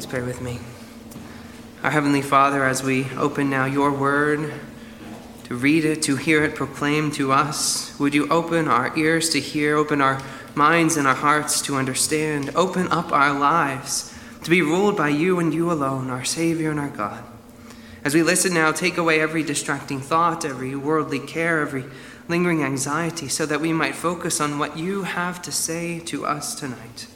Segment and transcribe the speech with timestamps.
[0.00, 0.58] Please pray with me.
[1.82, 4.50] Our Heavenly Father, as we open now your word,
[5.44, 9.40] to read it, to hear it proclaimed to us, would you open our ears to
[9.40, 10.22] hear, open our
[10.54, 15.38] minds and our hearts to understand, open up our lives to be ruled by you
[15.38, 17.22] and you alone, our Savior and our God.
[18.02, 21.84] As we listen now, take away every distracting thought, every worldly care, every
[22.26, 26.54] lingering anxiety, so that we might focus on what you have to say to us
[26.54, 27.06] tonight.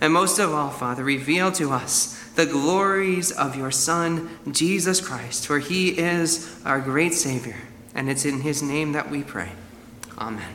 [0.00, 5.46] And most of all, Father, reveal to us the glories of your Son, Jesus Christ,
[5.46, 7.56] for he is our great Savior.
[7.94, 9.52] And it's in his name that we pray.
[10.18, 10.54] Amen.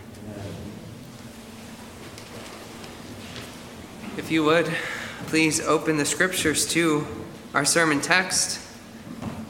[4.16, 4.72] If you would,
[5.26, 7.08] please open the scriptures to
[7.56, 8.60] our sermon text.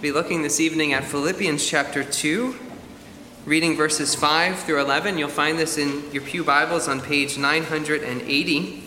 [0.02, 2.56] Be looking this evening at Philippians chapter 2,
[3.46, 5.18] reading verses 5 through 11.
[5.18, 8.81] You'll find this in your Pew Bibles on page 980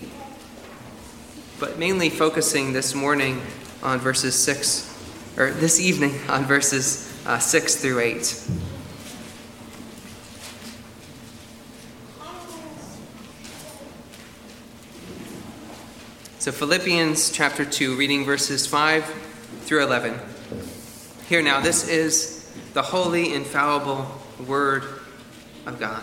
[1.61, 3.41] but mainly focusing this morning
[3.83, 4.91] on verses 6,
[5.37, 8.25] or this evening on verses uh, 6 through 8.
[16.39, 19.05] So, Philippians chapter 2, reading verses 5
[19.63, 20.21] through 11.
[21.27, 24.07] Here now, this is the holy, infallible
[24.47, 24.85] Word
[25.65, 26.03] of God.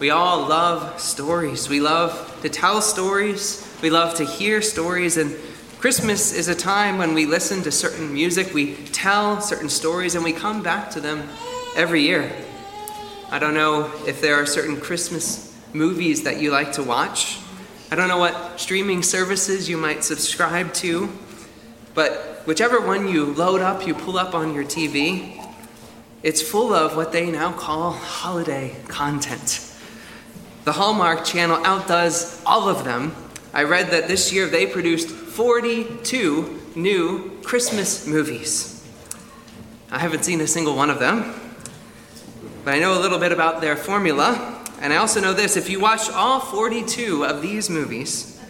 [0.00, 1.68] We all love stories.
[1.68, 3.64] We love to tell stories.
[3.80, 5.16] We love to hear stories.
[5.16, 5.36] And
[5.78, 10.24] Christmas is a time when we listen to certain music, we tell certain stories, and
[10.24, 11.28] we come back to them
[11.76, 12.32] every year.
[13.30, 17.38] I don't know if there are certain Christmas movies that you like to watch.
[17.92, 21.08] I don't know what streaming services you might subscribe to,
[21.94, 25.40] but whichever one you load up, you pull up on your TV,
[26.24, 29.73] it's full of what they now call holiday content.
[30.64, 33.14] The Hallmark Channel outdoes all of them.
[33.52, 38.82] I read that this year they produced 42 new Christmas movies.
[39.90, 41.34] I haven't seen a single one of them,
[42.64, 44.64] but I know a little bit about their formula.
[44.80, 48.40] And I also know this if you watch all 42 of these movies,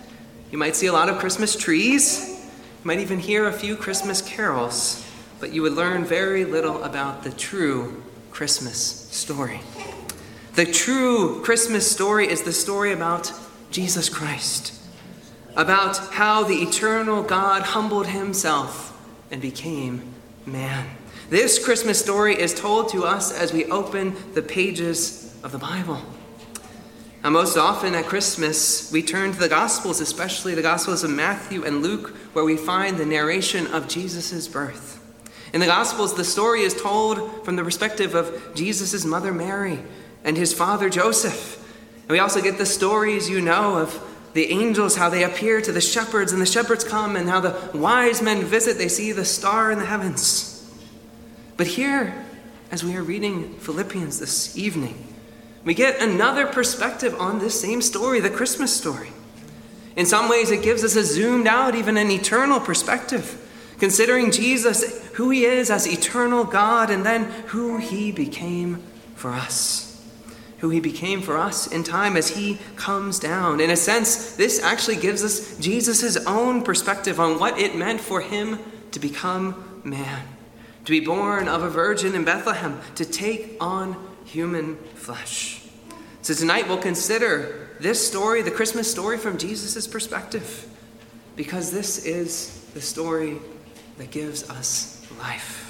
[0.53, 4.23] you might see a lot of Christmas trees, you might even hear a few Christmas
[4.23, 5.05] carols,
[5.41, 8.79] but you would learn very little about the true Christmas
[9.11, 9.61] story.
[10.55, 13.33] The true Christmas story is the story about
[13.73, 14.73] Jesus Christ,
[15.57, 18.97] about how the eternal God humbled himself
[19.33, 20.15] and became
[20.47, 20.87] man.
[21.29, 26.01] This Christmas story is told to us as we open the pages of the Bible.
[27.25, 31.65] Now, most often at Christmas, we turn to the Gospels, especially the Gospels of Matthew
[31.65, 35.01] and Luke, where we find the narration of Jesus' birth.
[35.53, 39.83] In the Gospels, the story is told from the perspective of Jesus' mother Mary,
[40.25, 41.61] and his father Joseph.
[42.03, 44.03] And we also get the stories you know of
[44.33, 47.71] the angels, how they appear to the shepherds, and the shepherds come, and how the
[47.73, 50.51] wise men visit, they see the star in the heavens.
[51.57, 52.27] But here,
[52.73, 55.07] as we are reading Philippians this evening,
[55.65, 59.11] we get another perspective on this same story, the Christmas story.
[59.95, 63.41] In some ways, it gives us a zoomed out, even an eternal perspective,
[63.79, 68.83] considering Jesus, who he is as eternal God, and then who he became
[69.15, 69.84] for us
[70.59, 73.61] who he became for us in time as he comes down.
[73.61, 78.21] In a sense, this actually gives us Jesus' own perspective on what it meant for
[78.21, 78.59] him
[78.93, 80.23] to become man,
[80.85, 85.63] to be born of a virgin in Bethlehem, to take on human flesh.
[86.23, 90.67] So tonight we'll consider this story, the Christmas story, from Jesus' perspective,
[91.37, 93.39] because this is the story
[93.99, 95.64] that gives us life.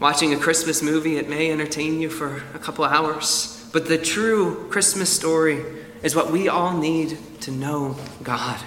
[0.00, 4.68] Watching a Christmas movie, it may entertain you for a couple hours, but the true
[4.70, 5.64] Christmas story
[6.04, 8.60] is what we all need to know God,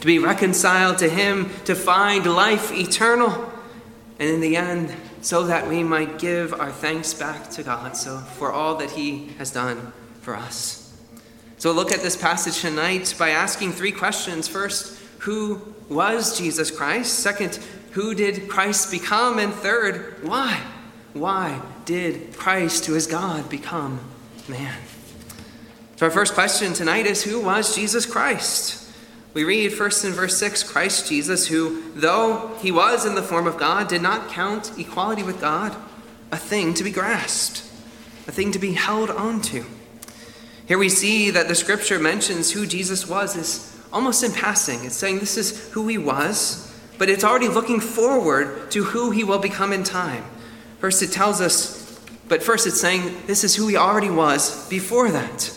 [0.00, 3.50] to be reconciled to Him, to find life eternal,
[4.18, 8.18] and in the end, so that we might give our thanks back to God so
[8.18, 10.94] for all that He has done for us.
[11.56, 14.46] So look at this passage tonight by asking three questions.
[14.46, 17.20] First, who was Jesus Christ?
[17.20, 17.58] Second,
[17.92, 19.38] who did Christ become?
[19.38, 20.62] And third, why?
[21.12, 24.00] Why did Christ, who is God, become
[24.48, 24.78] man?
[25.96, 28.88] So our first question tonight is who was Jesus Christ?
[29.34, 33.46] We read first in verse 6 Christ Jesus, who, though he was in the form
[33.46, 35.76] of God, did not count equality with God
[36.30, 37.58] a thing to be grasped,
[38.26, 39.64] a thing to be held onto.
[40.66, 44.84] Here we see that the scripture mentions who Jesus was is almost in passing.
[44.84, 46.67] It's saying this is who he was,
[46.98, 50.24] but it's already looking forward to who he will become in time.
[50.80, 51.98] First, it tells us,
[52.28, 55.48] but first, it's saying this is who he already was before that.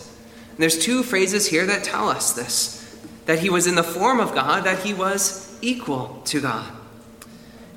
[0.50, 2.78] And there's two phrases here that tell us this
[3.26, 6.68] that he was in the form of God, that he was equal to God.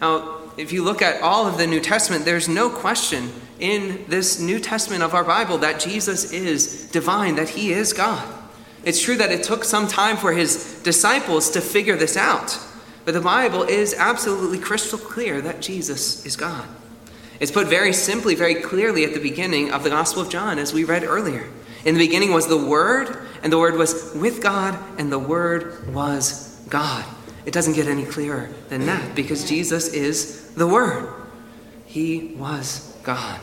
[0.01, 4.39] Now, if you look at all of the New Testament, there's no question in this
[4.39, 8.27] New Testament of our Bible that Jesus is divine, that he is God.
[8.83, 12.57] It's true that it took some time for his disciples to figure this out,
[13.05, 16.67] but the Bible is absolutely crystal clear that Jesus is God.
[17.39, 20.73] It's put very simply, very clearly at the beginning of the Gospel of John, as
[20.73, 21.47] we read earlier.
[21.83, 25.93] In the beginning was the Word, and the Word was with God, and the Word
[25.93, 27.05] was God.
[27.45, 31.13] It doesn't get any clearer than that because Jesus is the Word.
[31.85, 33.39] He was God.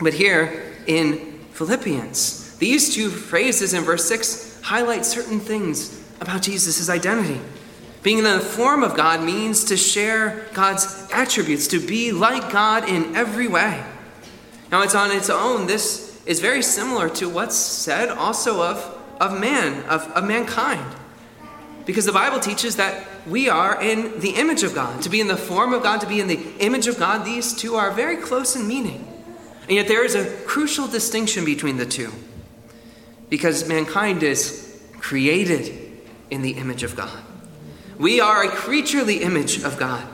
[0.00, 6.88] But here in Philippians, these two phrases in verse 6 highlight certain things about Jesus'
[6.88, 7.40] identity.
[8.02, 12.88] Being in the form of God means to share God's attributes, to be like God
[12.88, 13.82] in every way.
[14.70, 19.38] Now, it's on its own, this is very similar to what's said also of, of
[19.38, 20.84] man, of, of mankind.
[21.86, 25.02] Because the Bible teaches that we are in the image of God.
[25.02, 27.54] To be in the form of God, to be in the image of God, these
[27.54, 29.06] two are very close in meaning.
[29.62, 32.12] And yet there is a crucial distinction between the two.
[33.30, 35.98] Because mankind is created
[36.30, 37.22] in the image of God.
[37.98, 40.06] We are a creaturely image of God,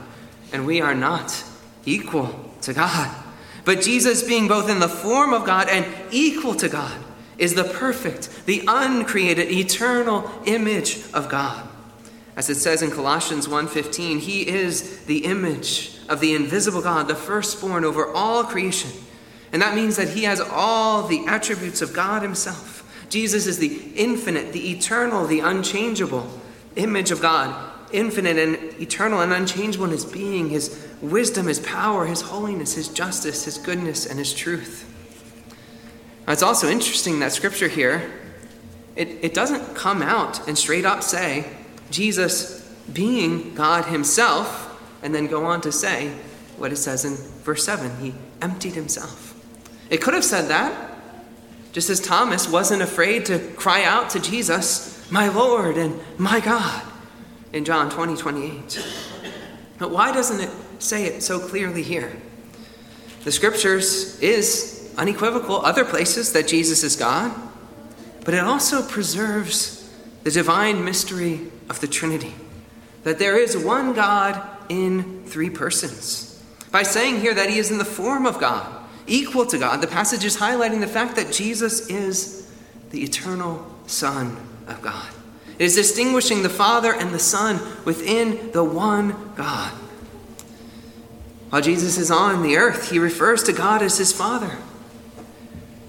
[0.51, 1.43] and we are not
[1.85, 3.15] equal to God.
[3.63, 6.97] But Jesus, being both in the form of God and equal to God,
[7.37, 11.67] is the perfect, the uncreated, eternal image of God.
[12.35, 17.15] As it says in Colossians 1:15, he is the image of the invisible God, the
[17.15, 18.91] firstborn over all creation.
[19.53, 22.83] And that means that he has all the attributes of God himself.
[23.09, 26.27] Jesus is the infinite, the eternal, the unchangeable
[26.75, 27.55] image of God,
[27.91, 32.87] infinite and eternal and unchangeable in his being, his wisdom, his power, his holiness, his
[32.87, 34.91] justice, his goodness, and his truth.
[36.25, 38.11] Now, it's also interesting that scripture here,
[38.95, 41.45] it, it doesn't come out and straight up say,
[41.91, 42.61] Jesus
[42.91, 44.61] being God himself,
[45.03, 46.13] and then go on to say
[46.57, 49.33] what it says in verse 7 he emptied himself.
[49.89, 50.97] It could have said that,
[51.73, 56.81] just as Thomas wasn't afraid to cry out to Jesus, My Lord and my God,
[57.55, 58.85] in John 20 28.
[59.79, 62.11] But why doesn't it say it so clearly here?
[63.23, 67.33] The scriptures is unequivocal other places that Jesus is God,
[68.23, 69.89] but it also preserves
[70.23, 72.35] the divine mystery of the Trinity,
[73.03, 76.43] that there is one God in three persons.
[76.71, 79.87] By saying here that he is in the form of God, equal to God, the
[79.87, 82.51] passage is highlighting the fact that Jesus is
[82.89, 84.35] the eternal Son
[84.67, 85.14] of God.
[85.57, 89.71] It is distinguishing the Father and the Son within the one God.
[91.49, 94.57] While Jesus is on the earth, he refers to God as his Father.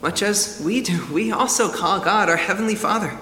[0.03, 3.19] Much as we do, we also call God our Heavenly Father.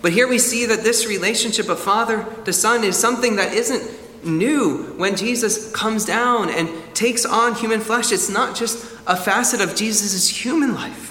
[0.00, 4.24] But here we see that this relationship of Father to Son is something that isn't
[4.24, 8.12] new when Jesus comes down and takes on human flesh.
[8.12, 11.10] It's not just a facet of Jesus' human life.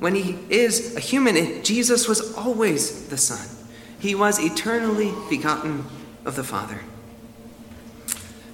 [0.00, 3.59] When he is a human, Jesus was always the Son.
[4.00, 5.84] He was eternally begotten
[6.24, 6.80] of the Father.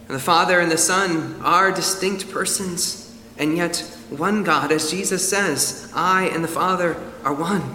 [0.09, 3.79] And the Father and the Son are distinct persons, and yet
[4.11, 4.71] one God.
[4.71, 7.75] As Jesus says, I and the Father are one.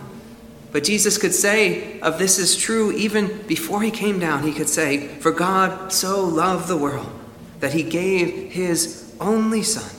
[0.72, 4.44] But Jesus could say of this is true even before he came down.
[4.44, 7.12] He could say, For God so loved the world
[7.60, 9.98] that he gave his only Son,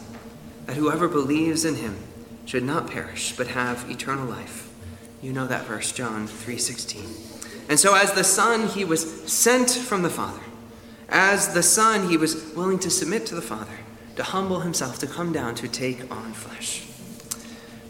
[0.66, 1.96] that whoever believes in him
[2.46, 4.70] should not perish, but have eternal life.
[5.20, 7.31] You know that verse, John 3:16.
[7.72, 10.42] And so as the Son, he was sent from the Father.
[11.08, 13.78] As the Son, he was willing to submit to the Father,
[14.16, 16.84] to humble himself, to come down, to take on flesh.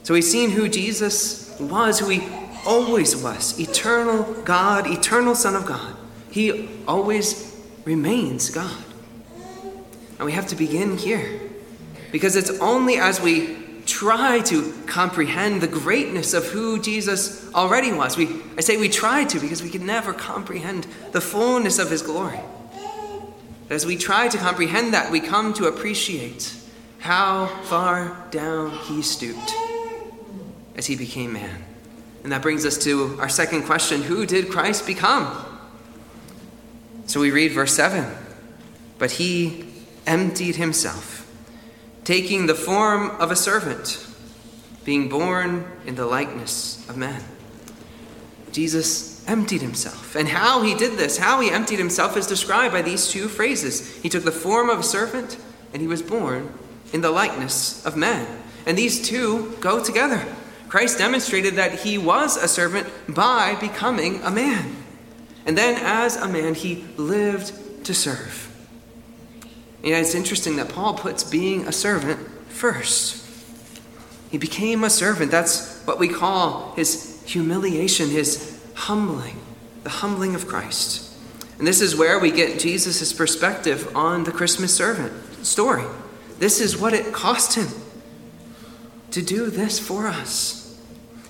[0.05, 2.29] So we've seen who Jesus was, who he
[2.65, 5.97] always was eternal God, eternal Son of God.
[6.31, 8.85] He always remains God.
[10.19, 11.41] And we have to begin here.
[12.13, 18.17] Because it's only as we try to comprehend the greatness of who Jesus already was.
[18.17, 22.03] We, I say we try to because we can never comprehend the fullness of his
[22.03, 22.41] glory.
[23.69, 26.55] But As we try to comprehend that, we come to appreciate
[26.99, 29.53] how far down he stooped
[30.77, 31.65] as he became man.
[32.23, 35.45] And that brings us to our second question Who did Christ become?
[37.07, 38.07] So we read verse 7
[38.99, 39.65] But he
[40.07, 41.22] emptied himself,
[42.05, 44.07] taking the form of a servant,
[44.85, 47.23] being born in the likeness of man.
[48.51, 50.15] Jesus emptied himself.
[50.17, 53.97] And how he did this, how he emptied himself, is described by these two phrases.
[54.03, 55.39] He took the form of a servant,
[55.73, 56.53] and he was born
[56.93, 58.27] in the likeness of man.
[58.67, 60.25] And these two go together.
[60.69, 64.77] Christ demonstrated that he was a servant by becoming a man.
[65.45, 68.52] And then, as a man, he lived to serve.
[69.85, 73.27] And it's interesting that Paul puts being a servant first.
[74.31, 75.31] He became a servant.
[75.31, 79.39] That's what we call his humiliation, his humbling,
[79.83, 81.13] the humbling of Christ.
[81.59, 85.13] And this is where we get Jesus' perspective on the Christmas servant
[85.45, 85.85] story.
[86.39, 87.69] This is what it cost him
[89.11, 90.81] to do this for us.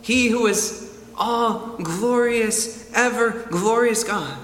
[0.00, 4.38] He who is all glorious, ever glorious God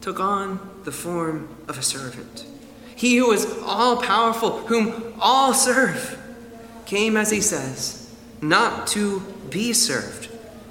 [0.00, 2.46] took on the form of a servant.
[2.98, 6.20] He who is all powerful, whom all serve,
[6.84, 8.12] came, as he says,
[8.42, 10.28] not to be served,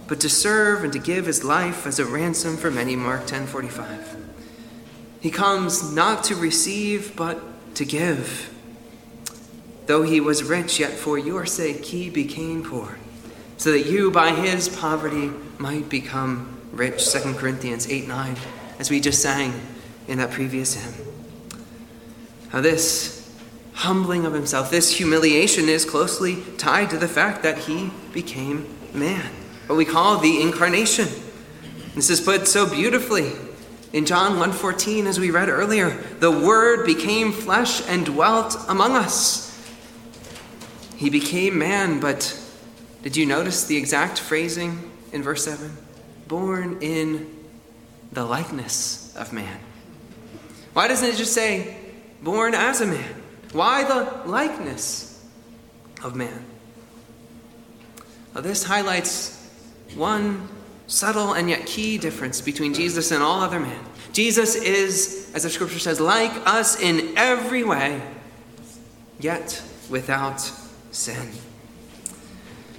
[0.09, 2.97] but to serve and to give his life as a ransom for many.
[2.97, 4.17] Mark 10:45.
[5.21, 7.41] He comes not to receive, but
[7.75, 8.53] to give.
[9.85, 12.97] Though he was rich, yet for your sake he became poor,
[13.55, 17.09] so that you by his poverty might become rich.
[17.09, 18.35] 2 Corinthians 8 9,
[18.79, 19.53] as we just sang
[20.09, 21.16] in that previous hymn.
[22.53, 23.29] Now, this
[23.73, 29.31] humbling of himself, this humiliation is closely tied to the fact that he became man,
[29.67, 31.07] what we call the incarnation.
[31.93, 33.33] This is put so beautifully
[33.93, 35.89] in John 1:14 as we read earlier,
[36.19, 39.57] the word became flesh and dwelt among us.
[40.97, 42.37] He became man, but
[43.03, 45.77] did you notice the exact phrasing in verse 7?
[46.27, 47.27] Born in
[48.11, 49.59] the likeness of man.
[50.73, 51.75] Why doesn't it just say
[52.21, 53.23] born as a man?
[53.51, 55.25] Why the likeness
[56.03, 56.45] of man?
[58.33, 59.33] Well, this highlights
[59.95, 60.47] one
[60.87, 63.79] subtle and yet key difference between Jesus and all other men.
[64.13, 68.01] Jesus is, as the scripture says, like us in every way,
[69.19, 70.39] yet without
[70.91, 71.31] sin.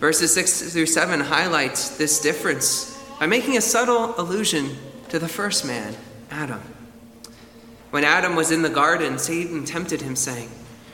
[0.00, 4.76] Verses 6 through 7 highlights this difference by making a subtle allusion
[5.08, 5.94] to the first man,
[6.30, 6.62] Adam.
[7.90, 10.50] When Adam was in the garden, Satan tempted him, saying,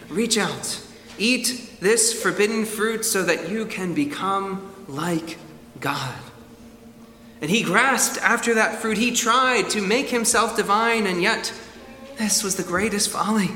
[0.09, 0.81] Reach out,
[1.19, 5.39] eat this forbidden fruit so that you can become like
[5.81, 6.15] God.
[7.41, 8.97] And he grasped after that fruit.
[8.97, 11.53] He tried to make himself divine, and yet
[12.17, 13.51] this was the greatest folly.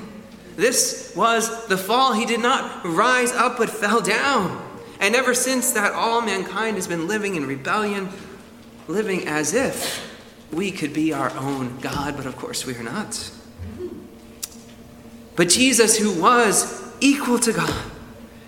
[0.57, 2.13] This was the fall.
[2.13, 4.65] He did not rise up, but fell down.
[5.01, 8.09] And ever since that, all mankind has been living in rebellion,
[8.89, 10.08] living as if
[10.53, 13.31] we could be our own God, but of course we are not.
[15.37, 17.75] But Jesus, who was equal to God,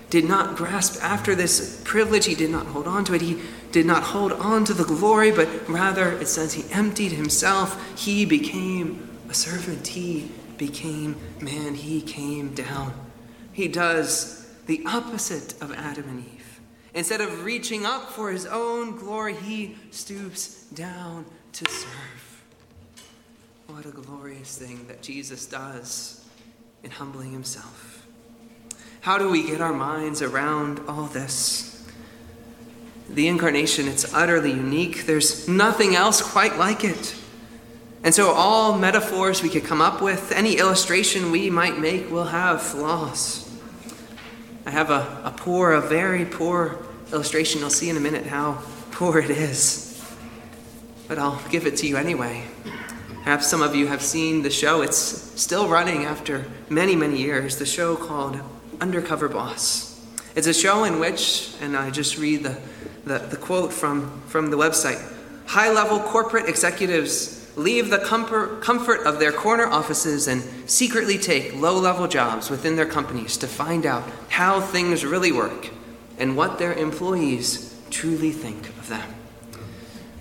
[0.09, 2.27] did not grasp after this privilege.
[2.27, 3.23] He did not hold on to it.
[3.23, 3.41] He
[3.71, 7.97] did not hold on to the glory, but rather, it says, he emptied himself.
[7.97, 9.87] He became a servant.
[9.87, 12.93] He became man, he came down.
[13.53, 16.61] He does the opposite of Adam and Eve.
[16.93, 22.43] Instead of reaching up for his own glory, he stoops down to serve.
[23.67, 26.25] What a glorious thing that Jesus does
[26.83, 28.07] in humbling himself.
[29.01, 31.89] How do we get our minds around all this?
[33.09, 35.07] The incarnation, it's utterly unique.
[35.07, 37.15] There's nothing else quite like it.
[38.03, 42.25] And so, all metaphors we could come up with, any illustration we might make, will
[42.25, 43.47] have flaws.
[44.65, 46.79] I have a, a poor, a very poor
[47.13, 47.61] illustration.
[47.61, 49.90] You'll see in a minute how poor it is.
[51.11, 52.45] But I'll give it to you anyway.
[53.25, 54.81] Perhaps some of you have seen the show.
[54.81, 57.57] It's still running after many, many years.
[57.57, 58.39] The show called
[58.81, 60.01] Undercover Boss.
[60.37, 62.57] It's a show in which, and I just read the,
[63.05, 65.03] the, the quote from, from the website
[65.47, 71.57] high level corporate executives leave the comfort, comfort of their corner offices and secretly take
[71.57, 75.71] low level jobs within their companies to find out how things really work
[76.19, 79.20] and what their employees truly think of them.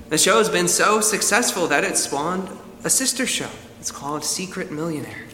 [0.09, 2.49] The show has been so successful that it spawned
[2.83, 3.49] a sister show.
[3.79, 5.25] It's called Secret Millionaire.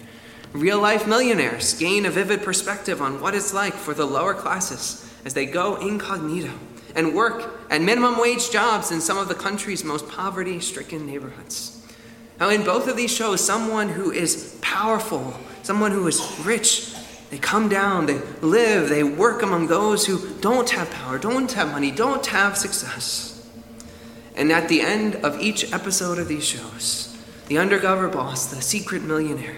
[0.51, 5.09] real life millionaires gain a vivid perspective on what it's like for the lower classes
[5.23, 6.51] as they go incognito
[6.93, 11.81] and work at minimum wage jobs in some of the country's most poverty stricken neighborhoods.
[12.37, 16.93] Now, in both of these shows, someone who is powerful, someone who is rich,
[17.29, 21.71] they come down, they live, they work among those who don't have power, don't have
[21.71, 23.34] money, don't have success.
[24.35, 29.01] And at the end of each episode of these shows, the undercover boss, the secret
[29.01, 29.57] millionaire,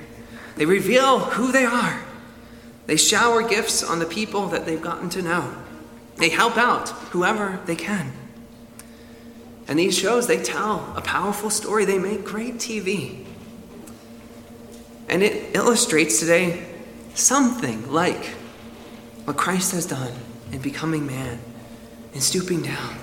[0.55, 2.03] they reveal who they are.
[2.85, 5.53] They shower gifts on the people that they've gotten to know.
[6.17, 8.11] They help out whoever they can.
[9.67, 11.85] And these shows, they tell a powerful story.
[11.85, 13.25] They make great TV.
[15.09, 16.65] And it illustrates today
[17.13, 18.25] something like
[19.25, 20.13] what Christ has done
[20.51, 21.39] in becoming man
[22.13, 22.95] and stooping down.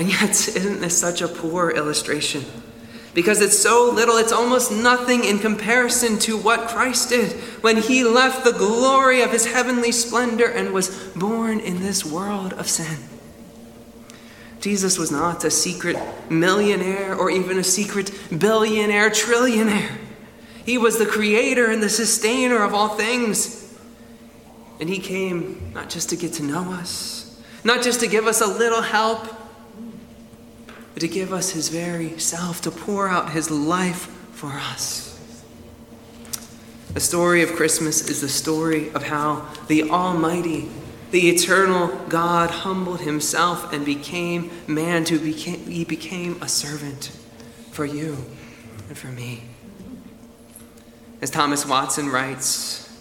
[0.00, 2.44] And yet, isn't this such a poor illustration?
[3.12, 8.02] Because it's so little, it's almost nothing in comparison to what Christ did when he
[8.02, 12.98] left the glory of his heavenly splendor and was born in this world of sin.
[14.60, 15.98] Jesus was not a secret
[16.30, 19.98] millionaire or even a secret billionaire, trillionaire.
[20.64, 23.76] He was the creator and the sustainer of all things.
[24.78, 28.40] And he came not just to get to know us, not just to give us
[28.40, 29.39] a little help,
[31.00, 35.18] but to give us his very self, to pour out his life for us.
[36.92, 40.68] The story of Christmas is the story of how the Almighty,
[41.10, 47.06] the eternal God, humbled himself and became man to became he became a servant
[47.70, 48.18] for you
[48.88, 49.44] and for me.
[51.22, 52.94] As Thomas Watson writes,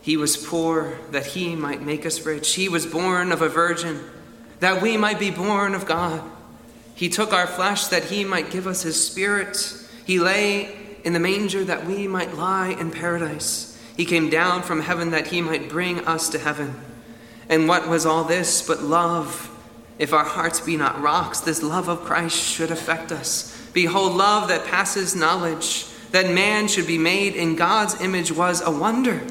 [0.00, 2.54] he was poor that he might make us rich.
[2.54, 4.00] He was born of a virgin
[4.60, 6.30] that we might be born of God.
[6.94, 9.74] He took our flesh that he might give us his spirit.
[10.04, 13.78] He lay in the manger that we might lie in paradise.
[13.96, 16.74] He came down from heaven that he might bring us to heaven.
[17.48, 19.50] And what was all this but love?
[19.98, 23.50] If our hearts be not rocks, this love of Christ should affect us.
[23.72, 28.70] Behold, love that passes knowledge, that man should be made in God's image was a
[28.70, 29.22] wonder.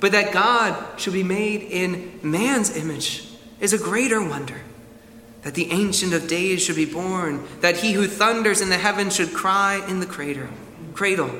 [0.00, 3.28] But that God should be made in man's image
[3.60, 4.60] is a greater wonder
[5.48, 9.16] that the Ancient of Days should be born, that he who thunders in the heavens
[9.16, 10.50] should cry in the crater,
[10.92, 11.30] cradle,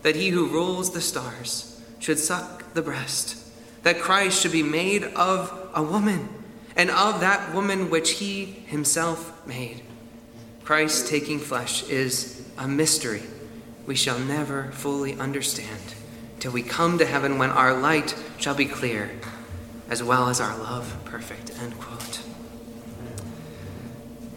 [0.00, 3.36] that he who rules the stars should suck the breast,
[3.82, 6.30] that Christ should be made of a woman,
[6.76, 9.82] and of that woman which he himself made.
[10.64, 13.22] Christ taking flesh is a mystery
[13.84, 15.94] we shall never fully understand
[16.40, 19.10] till we come to heaven when our light shall be clear,
[19.90, 21.50] as well as our love perfect.
[21.60, 22.11] End quote.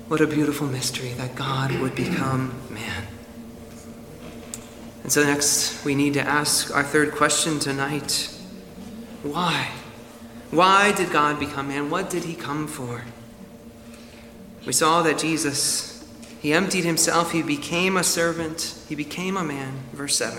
[0.08, 3.08] What a beautiful mystery that God would become man.
[5.02, 8.32] And so, next, we need to ask our third question tonight
[9.24, 9.72] why?
[10.52, 11.90] Why did God become man?
[11.90, 13.02] What did he come for?
[14.64, 16.08] We saw that Jesus,
[16.40, 20.38] he emptied himself, he became a servant, he became a man, verse 7.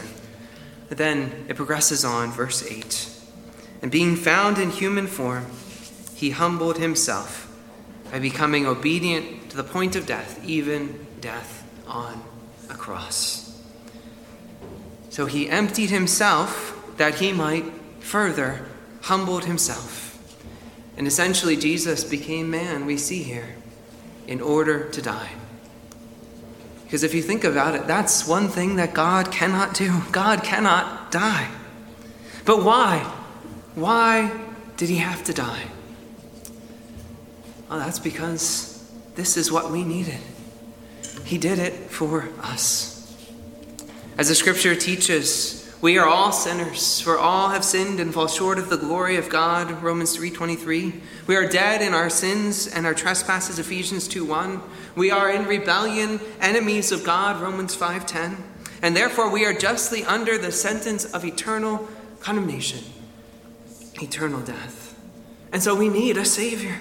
[0.89, 3.11] But then it progresses on, verse 8.
[3.83, 5.47] And being found in human form,
[6.15, 7.53] he humbled himself
[8.13, 12.23] by becoming obedient the point of death, even death on
[12.69, 13.61] a cross.
[15.11, 17.65] So he emptied himself that he might
[18.01, 18.67] further
[19.03, 20.05] humbled himself.
[20.97, 23.55] And essentially, Jesus became man, we see here,
[24.27, 25.31] in order to die.
[26.85, 30.03] Because if you think about it, that's one thing that God cannot do.
[30.13, 31.51] God cannot die.
[32.45, 32.99] But why?
[33.75, 34.33] Why
[34.77, 35.65] did he have to die?
[37.69, 38.76] Well, that's because
[39.17, 40.21] this is what we needed.
[41.25, 42.93] He did it for us.
[44.17, 48.59] As the scripture teaches, we are all sinners, for all have sinned and fall short
[48.59, 51.03] of the glory of God, Romans 3:23.
[51.27, 54.63] We are dead in our sins and our trespasses, Ephesians 2:1.
[54.95, 58.43] We are in rebellion, enemies of God, Romans 5:10.
[58.81, 61.89] And therefore we are justly under the sentence of eternal
[62.21, 62.85] condemnation,
[64.01, 64.95] eternal death.
[65.53, 66.81] And so we need a savior.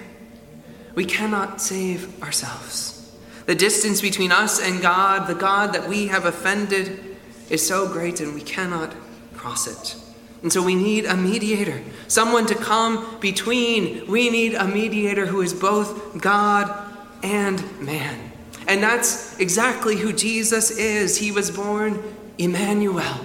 [0.96, 3.12] We cannot save ourselves.
[3.44, 7.16] The distance between us and God, the God that we have offended,
[7.50, 8.92] is so great and we cannot
[9.34, 9.94] cross it.
[10.42, 14.10] And so we need a mediator, someone to come between.
[14.10, 16.72] We need a mediator who is both God
[17.22, 18.32] and man.
[18.66, 21.18] And that's exactly who Jesus is.
[21.18, 22.02] He was born
[22.38, 23.20] Emmanuel,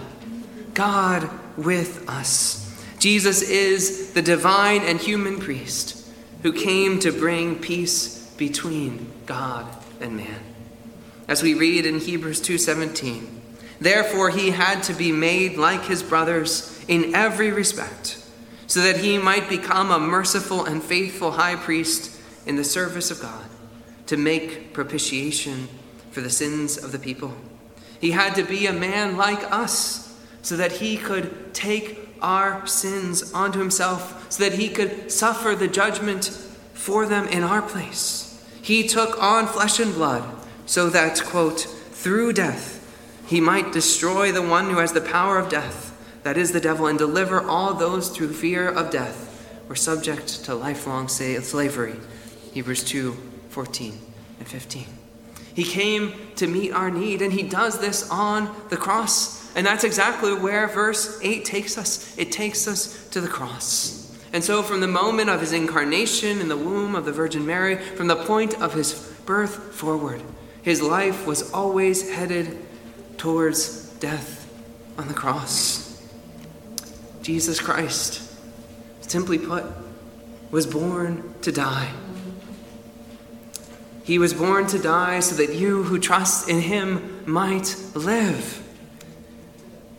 [0.74, 2.58] God with us.
[3.00, 6.01] Jesus is the divine and human priest
[6.44, 9.68] who came to bring peace between God
[10.00, 10.40] and man.
[11.28, 13.42] As we read in Hebrews 2:17,
[13.82, 18.24] Therefore, he had to be made like his brothers in every respect,
[18.68, 22.12] so that he might become a merciful and faithful high priest
[22.46, 23.46] in the service of God,
[24.06, 25.68] to make propitiation
[26.12, 27.36] for the sins of the people.
[28.00, 33.34] He had to be a man like us, so that he could take our sins
[33.34, 36.26] onto himself, so that he could suffer the judgment
[36.74, 38.44] for them in our place.
[38.62, 40.24] He took on flesh and blood,
[40.66, 42.78] so that, quote, through death,
[43.28, 45.88] he might destroy the one who has the power of death,
[46.24, 49.28] that is the devil, and deliver all those through fear of death
[49.68, 51.96] were subject to lifelong slavery.
[52.52, 53.18] Hebrews 2
[53.50, 53.98] 14
[54.40, 54.86] and 15.
[55.54, 59.41] He came to meet our need, and he does this on the cross.
[59.56, 62.18] And that's exactly where verse 8 takes us.
[62.18, 63.98] It takes us to the cross.
[64.34, 67.76] And so, from the moment of his incarnation in the womb of the Virgin Mary,
[67.76, 68.94] from the point of his
[69.26, 70.22] birth forward,
[70.62, 72.58] his life was always headed
[73.18, 74.50] towards death
[74.98, 76.02] on the cross.
[77.22, 78.22] Jesus Christ,
[79.02, 79.66] simply put,
[80.50, 81.92] was born to die.
[84.04, 88.61] He was born to die so that you who trust in him might live.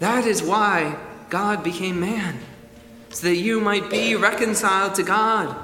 [0.03, 0.97] That is why
[1.31, 2.41] God became man,
[3.11, 5.57] so that you might be reconciled to God,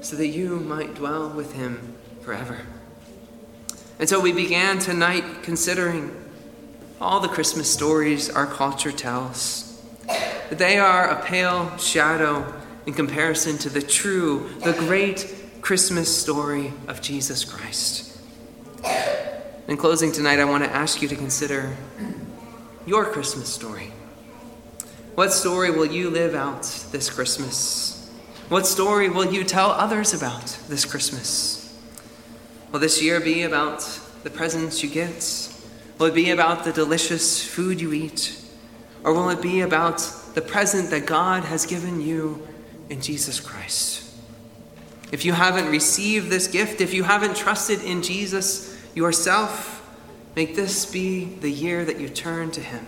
[0.00, 2.58] so that you might dwell with him forever.
[4.00, 6.10] And so we began tonight considering
[7.00, 9.80] all the Christmas stories our culture tells.
[10.50, 12.52] They are a pale shadow
[12.84, 18.20] in comparison to the true, the great Christmas story of Jesus Christ.
[19.68, 21.76] In closing tonight, I want to ask you to consider
[22.88, 23.92] your Christmas story.
[25.14, 28.10] What story will you live out this Christmas?
[28.48, 31.78] What story will you tell others about this Christmas?
[32.72, 33.80] Will this year be about
[34.22, 35.52] the presents you get?
[35.98, 38.40] Will it be about the delicious food you eat?
[39.04, 39.98] Or will it be about
[40.34, 42.46] the present that God has given you
[42.88, 44.04] in Jesus Christ?
[45.12, 49.77] If you haven't received this gift, if you haven't trusted in Jesus yourself,
[50.38, 52.86] make this be the year that you turn to Him.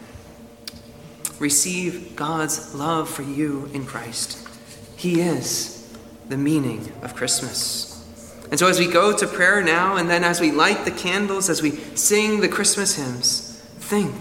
[1.40, 4.46] Receive God's love for you in Christ.
[4.94, 5.92] He is
[6.28, 8.06] the meaning of Christmas.
[8.52, 11.50] And so, as we go to prayer now, and then as we light the candles,
[11.50, 14.14] as we sing the Christmas hymns, think.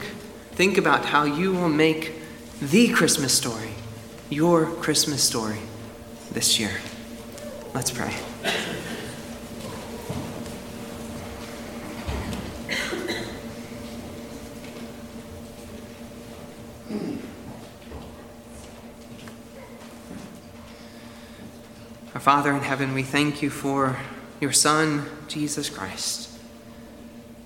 [0.53, 2.15] Think about how you will make
[2.59, 3.73] the Christmas story
[4.31, 5.59] your Christmas story
[6.31, 6.81] this year.
[7.75, 8.28] Let's pray.
[22.19, 23.95] Our Father in heaven, we thank you for
[24.41, 26.29] your Son, Jesus Christ.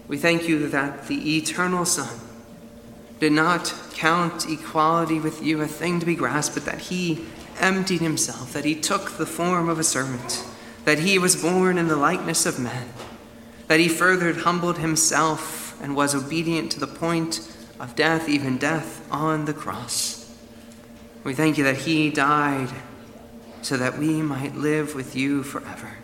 [0.07, 2.19] We thank you that the eternal Son
[3.19, 7.23] did not count equality with you a thing to be grasped, but that he
[7.59, 10.43] emptied himself, that he took the form of a servant,
[10.86, 12.88] that he was born in the likeness of men,
[13.67, 17.47] that he further humbled himself and was obedient to the point
[17.79, 20.36] of death, even death on the cross.
[21.23, 22.69] We thank you that he died
[23.63, 25.97] so that we might live with you forever.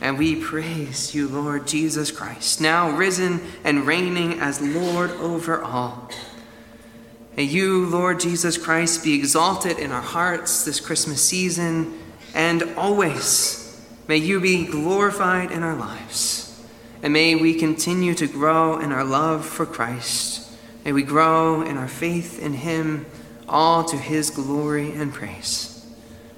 [0.00, 6.10] And we praise you, Lord Jesus Christ, now risen and reigning as Lord over all.
[7.36, 11.98] May you, Lord Jesus Christ, be exalted in our hearts this Christmas season
[12.34, 13.80] and always.
[14.08, 16.60] May you be glorified in our lives.
[17.02, 20.50] And may we continue to grow in our love for Christ.
[20.84, 23.06] May we grow in our faith in Him,
[23.48, 25.69] all to His glory and praise.